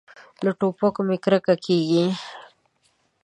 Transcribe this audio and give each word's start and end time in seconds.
له 0.43 0.51
ټوپکو 0.59 1.01
مې 1.07 1.17
کرکه 1.23 1.55
کېږي. 1.65 2.05